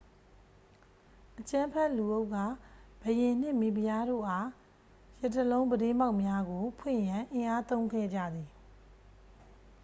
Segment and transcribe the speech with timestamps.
[1.39, 2.37] အကြမ်းဖက်လူအုပ်က
[3.01, 4.49] ဘုရင်နှင့် မိဖုရားတို့အား
[5.19, 8.49] ရထားလုံးပြတင်းပေါက်များကို ဖွင့်ရန် အင်အားသုံးခဲ့ကြသည်